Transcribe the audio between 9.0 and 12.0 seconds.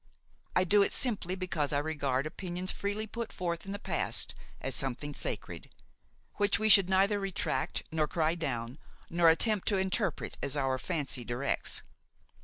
nor attempt to interpret as our fancy directs.